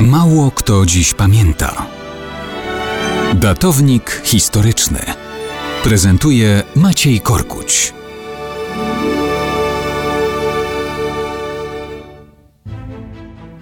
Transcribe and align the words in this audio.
Mało 0.00 0.50
kto 0.50 0.86
dziś 0.86 1.14
pamięta. 1.14 1.86
Datownik 3.34 4.22
historyczny 4.24 5.00
prezentuje 5.84 6.62
Maciej 6.76 7.20
Korkuć. 7.20 7.94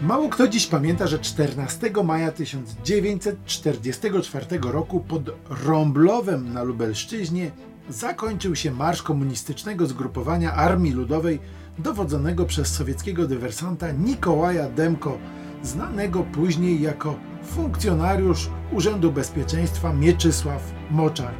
Mało 0.02 0.28
kto 0.28 0.48
dziś 0.48 0.66
pamięta, 0.66 1.06
że 1.06 1.18
14 1.18 1.90
maja 2.04 2.32
1944 2.32 4.46
roku 4.62 5.00
pod 5.00 5.22
Rąblowem 5.64 6.52
na 6.52 6.62
Lubelszczyźnie 6.62 7.50
zakończył 7.88 8.56
się 8.56 8.70
marsz 8.70 9.02
komunistycznego 9.02 9.86
zgrupowania 9.86 10.52
Armii 10.52 10.92
Ludowej 10.92 11.38
dowodzonego 11.78 12.44
przez 12.44 12.68
sowieckiego 12.68 13.26
dywersanta 13.26 13.92
Nikołaja 13.92 14.68
Demko, 14.68 15.18
znanego 15.64 16.22
później 16.22 16.80
jako 16.80 17.14
funkcjonariusz 17.42 18.50
Urzędu 18.72 19.12
Bezpieczeństwa 19.12 19.92
Mieczysław 19.92 20.72
Moczar. 20.90 21.34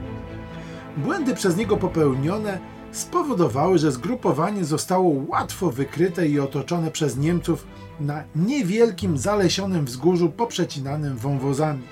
Błędy 0.97 1.34
przez 1.34 1.56
niego 1.56 1.77
popełnione 1.77 2.59
spowodowały, 2.92 3.78
że 3.78 3.92
zgrupowanie 3.92 4.64
zostało 4.64 5.24
łatwo 5.28 5.70
wykryte 5.70 6.28
i 6.28 6.41
otoczone 6.41 6.91
przez 6.91 7.16
Niemców 7.16 7.66
na 8.00 8.24
niewielkim 8.37 9.19
zalesionym 9.19 9.84
wzgórzu 9.84 10.28
poprzecinanym 10.30 11.16
wąwozami. 11.16 11.83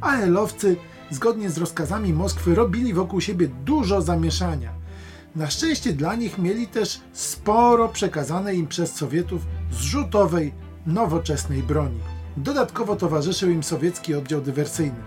AL-owcy 0.00 0.76
zgodnie 1.10 1.50
z 1.50 1.58
rozkazami 1.58 2.12
Moskwy 2.12 2.54
robili 2.54 2.94
wokół 2.94 3.20
siebie 3.20 3.48
dużo 3.64 4.02
zamieszania. 4.02 4.72
Na 5.36 5.50
szczęście 5.50 5.92
dla 5.92 6.14
nich 6.14 6.38
mieli 6.38 6.66
też 6.66 7.00
sporo 7.12 7.88
przekazanej 7.88 8.58
im 8.58 8.66
przez 8.66 8.94
Sowietów 8.94 9.42
zrzutowej, 9.70 10.52
nowoczesnej 10.86 11.62
broni. 11.62 12.00
Dodatkowo 12.36 12.96
towarzyszył 12.96 13.50
im 13.50 13.62
sowiecki 13.62 14.14
oddział 14.14 14.40
dywersyjny. 14.40 15.02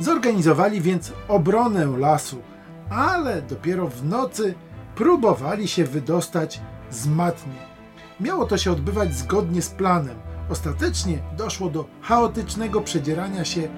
Zorganizowali 0.00 0.80
więc 0.80 1.12
obronę 1.28 1.86
lasu, 1.98 2.42
ale 2.90 3.42
dopiero 3.42 3.88
w 3.88 4.04
nocy 4.04 4.54
próbowali 4.94 5.68
się 5.68 5.84
wydostać 5.84 6.60
z 6.90 7.06
matni. 7.06 7.56
Miało 8.20 8.46
to 8.46 8.58
się 8.58 8.72
odbywać 8.72 9.14
zgodnie 9.14 9.62
z 9.62 9.70
planem. 9.70 10.16
Ostatecznie 10.50 11.18
doszło 11.36 11.70
do 11.70 11.84
chaotycznego 12.02 12.80
przedzierania 12.80 13.44
się 13.44 13.68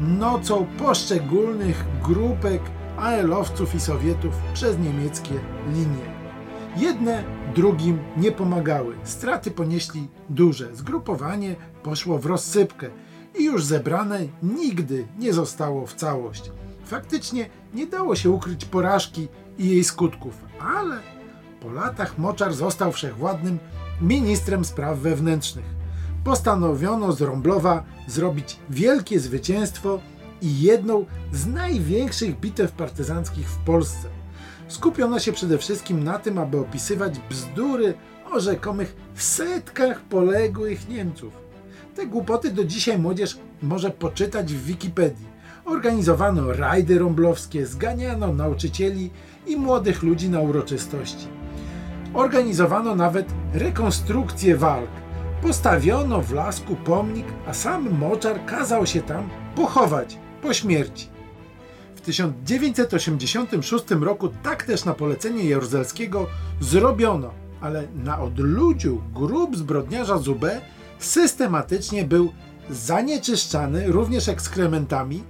nocą 0.00 0.66
poszczególnych 0.78 1.84
grupek 2.02 2.62
AL-owców 2.98 3.74
i 3.74 3.80
Sowietów 3.80 4.34
przez 4.54 4.78
niemieckie 4.78 5.34
linie. 5.72 6.15
Jedne 6.76 7.24
drugim 7.54 7.98
nie 8.16 8.32
pomagały. 8.32 8.96
Straty 9.04 9.50
ponieśli 9.50 10.08
duże. 10.30 10.76
Zgrupowanie 10.76 11.56
poszło 11.82 12.18
w 12.18 12.26
rozsypkę 12.26 12.90
i 13.38 13.44
już 13.44 13.64
zebrane 13.64 14.20
nigdy 14.42 15.06
nie 15.18 15.32
zostało 15.32 15.86
w 15.86 15.94
całość. 15.94 16.50
Faktycznie 16.84 17.50
nie 17.74 17.86
dało 17.86 18.16
się 18.16 18.30
ukryć 18.30 18.64
porażki 18.64 19.28
i 19.58 19.68
jej 19.68 19.84
skutków, 19.84 20.34
ale 20.60 20.98
po 21.60 21.70
latach 21.70 22.18
Moczar 22.18 22.54
został 22.54 22.92
wszechwładnym 22.92 23.58
ministrem 24.00 24.64
spraw 24.64 24.98
wewnętrznych. 24.98 25.76
Postanowiono 26.24 27.12
z 27.12 27.20
Rąblowa 27.20 27.84
zrobić 28.06 28.56
wielkie 28.70 29.20
zwycięstwo 29.20 30.00
i 30.42 30.60
jedną 30.60 31.04
z 31.32 31.46
największych 31.46 32.40
bitew 32.40 32.72
partyzanckich 32.72 33.48
w 33.48 33.58
Polsce. 33.58 34.08
Skupiono 34.68 35.18
się 35.18 35.32
przede 35.32 35.58
wszystkim 35.58 36.04
na 36.04 36.18
tym, 36.18 36.38
aby 36.38 36.58
opisywać 36.58 37.18
bzdury 37.30 37.94
o 38.32 38.40
rzekomych 38.40 38.96
setkach 39.14 40.00
poległych 40.00 40.88
Niemców. 40.88 41.32
Te 41.94 42.06
głupoty 42.06 42.50
do 42.50 42.64
dzisiaj 42.64 42.98
młodzież 42.98 43.38
może 43.62 43.90
poczytać 43.90 44.54
w 44.54 44.64
Wikipedii. 44.64 45.26
Organizowano 45.64 46.52
rajdy 46.52 46.98
rąblowskie, 46.98 47.66
zganiano 47.66 48.32
nauczycieli 48.32 49.10
i 49.46 49.56
młodych 49.56 50.02
ludzi 50.02 50.30
na 50.30 50.40
uroczystości. 50.40 51.28
Organizowano 52.14 52.94
nawet 52.94 53.26
rekonstrukcję 53.54 54.56
walk. 54.56 54.90
Postawiono 55.42 56.22
w 56.22 56.32
lasku 56.32 56.76
pomnik, 56.76 57.26
a 57.46 57.54
sam 57.54 57.90
Moczar 57.90 58.44
kazał 58.46 58.86
się 58.86 59.02
tam 59.02 59.28
pochować 59.54 60.18
po 60.42 60.52
śmierci. 60.52 61.15
W 62.06 62.08
1986 62.08 63.84
roku 64.00 64.28
tak 64.42 64.62
też 64.62 64.84
na 64.84 64.94
polecenie 64.94 65.44
Jaruzelskiego 65.44 66.26
zrobiono, 66.60 67.30
ale 67.60 67.84
na 67.94 68.20
odludziu 68.20 69.02
grób 69.14 69.56
zbrodniarza 69.56 70.18
Zubę 70.18 70.60
systematycznie 70.98 72.04
był 72.04 72.32
zanieczyszczany 72.70 73.86
również 73.86 74.28
ekskrementami 74.28 75.24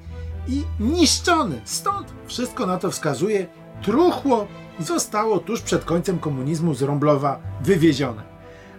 i 0.48 0.62
niszczony. 0.80 1.60
Stąd 1.64 2.12
wszystko 2.26 2.66
na 2.66 2.78
to 2.78 2.90
wskazuje, 2.90 3.46
truchło 3.82 4.46
zostało 4.80 5.38
tuż 5.38 5.60
przed 5.60 5.84
końcem 5.84 6.18
komunizmu 6.18 6.74
z 6.74 6.82
Rąblowa 6.82 7.40
wywiezione. 7.62 8.22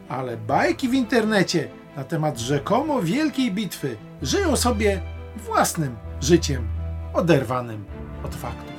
Ale 0.10 0.38
bajki 0.38 0.90
w 0.90 0.94
internecie 0.94 1.70
na 1.96 2.04
temat 2.04 2.40
rzekomo 2.40 3.02
wielkiej 3.02 3.52
bitwy 3.52 3.98
żyją 4.22 4.56
sobie 4.56 5.02
własnym 5.46 5.96
życiem 6.22 6.77
oderwanym 7.18 7.86
od 8.24 8.36
faktów. 8.36 8.77